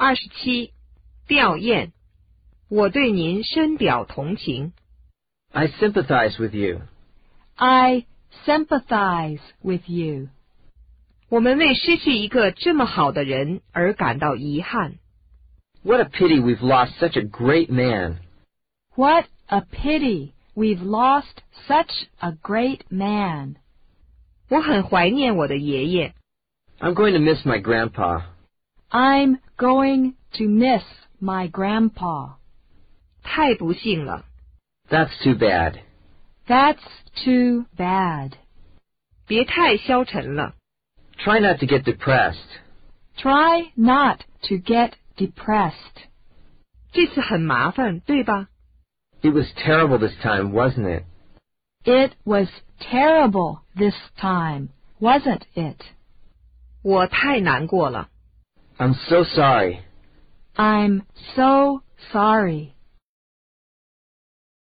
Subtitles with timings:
[0.00, 0.72] 二十七，
[1.26, 1.90] 吊唁。
[2.68, 4.72] 我对您深表同情。
[5.52, 6.82] I sympathize with you.
[7.54, 8.06] I
[8.44, 10.28] sympathize with you.
[11.28, 14.98] 我们为失去一个这么好的人而感到遗憾。
[15.82, 18.16] What a pity we've lost such a great man.
[18.94, 23.56] What a pity we've lost such a great man.
[24.48, 26.14] 我很怀念我的爷爷。
[26.78, 28.22] I'm going to miss my grandpa.
[28.90, 30.82] I'm going to miss
[31.20, 32.36] my grandpa.
[33.22, 34.24] 太不幸了，
[34.88, 35.80] That's too bad.
[36.46, 36.82] That's
[37.24, 38.32] too bad.
[39.26, 40.54] 别太消沉了。
[41.18, 42.60] Try not to get depressed.
[43.16, 46.06] Try not to get depressed.
[46.92, 48.48] 这次很麻烦，对吧？
[49.22, 51.04] It was terrible this time, wasn't it?
[51.84, 54.68] It was terrible this time,
[55.00, 55.80] wasn't it?
[56.82, 58.08] 我太难过了。
[58.81, 59.79] I'm so sorry.
[60.57, 62.75] I'm so sorry.